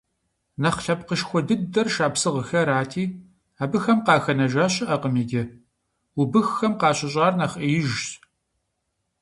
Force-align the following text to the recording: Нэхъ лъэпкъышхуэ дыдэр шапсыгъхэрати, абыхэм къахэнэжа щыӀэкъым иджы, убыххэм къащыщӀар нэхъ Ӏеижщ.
Нэхъ 0.61 0.79
лъэпкъышхуэ 0.85 1.39
дыдэр 1.47 1.87
шапсыгъхэрати, 1.95 3.05
абыхэм 3.63 3.99
къахэнэжа 4.05 4.65
щыӀэкъым 4.73 5.15
иджы, 5.21 5.43
убыххэм 6.21 6.73
къащыщӀар 6.79 7.33
нэхъ 7.39 7.55
Ӏеижщ. 7.61 8.03